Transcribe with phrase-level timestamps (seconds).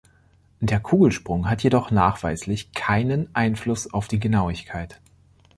[0.61, 4.99] Der „Kugelsprung" hat jedoch nachweislich keinen Einfluss auf die Genauigkeit.